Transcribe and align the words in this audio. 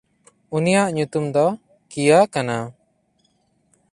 ᱩᱱᱤᱭᱟᱜ 0.55 0.89
ᱧᱩᱛᱩᱢ 0.95 1.25
ᱫᱚ 1.33 1.45
ᱠᱤᱭᱟ 1.91 2.19
ᱠᱟᱱᱟ᱾ 2.33 2.57